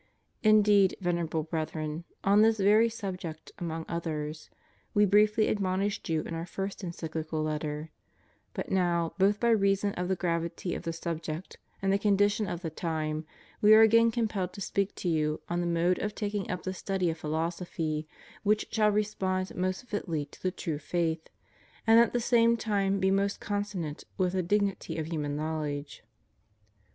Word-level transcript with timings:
Indeed, 0.41 0.95
Venerable 0.99 1.43
Brethren, 1.43 2.05
on 2.23 2.41
this 2.41 2.57
very 2.59 2.89
subject 2.89 3.51
among 3.59 3.85
others. 3.87 4.49
We 4.95 5.05
briefly 5.05 5.47
admonished 5.47 6.09
you 6.09 6.23
in 6.23 6.33
Our 6.33 6.47
first 6.47 6.83
Encyclical 6.83 7.43
Letter; 7.43 7.91
but 8.55 8.71
now, 8.71 9.13
both 9.19 9.39
by 9.39 9.51
reason 9.51 9.93
of 9.93 10.07
the 10.07 10.17
graAdty 10.17 10.75
of 10.75 10.81
the 10.81 10.91
subject 10.91 11.57
and 11.83 11.93
the 11.93 11.99
condition 11.99 12.47
of 12.47 12.63
the 12.63 12.71
time, 12.71 13.27
we 13.61 13.75
are 13.75 13.81
again 13.81 14.09
com 14.09 14.27
pelled 14.27 14.53
to 14.53 14.59
speak 14.61 14.95
to 14.95 15.07
you 15.07 15.39
on 15.47 15.61
the 15.61 15.67
mode 15.67 15.99
of 15.99 16.15
taking 16.15 16.49
up 16.49 16.63
the 16.63 16.73
study 16.73 17.11
of 17.11 17.19
philosophy 17.19 18.07
which 18.41 18.69
shall 18.71 18.89
respond 18.89 19.53
most 19.55 19.85
fitly 19.85 20.25
to 20.25 20.41
the 20.41 20.49
true 20.49 20.79
faith, 20.79 21.29
and 21.85 21.99
at 21.99 22.11
the 22.11 22.19
same 22.19 22.57
time 22.57 22.99
be 22.99 23.11
most 23.11 23.39
consonant 23.39 24.05
with 24.17 24.33
the 24.33 24.41
dignity 24.41 24.97
of 24.97 25.05
human 25.05 25.35
knowledge. 25.35 26.03